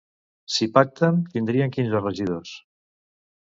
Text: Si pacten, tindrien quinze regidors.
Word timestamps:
Si 0.53 0.67
pacten, 0.77 1.19
tindrien 1.35 1.75
quinze 1.77 2.03
regidors. 2.07 2.57